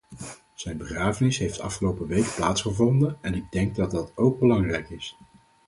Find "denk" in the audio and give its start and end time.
3.51-3.75